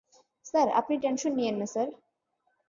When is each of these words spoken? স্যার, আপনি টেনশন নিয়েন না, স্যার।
স্যার, 0.45 0.67
আপনি 0.79 0.95
টেনশন 1.03 1.31
নিয়েন 1.35 1.55
না, 1.61 1.67
স্যার। 1.73 1.87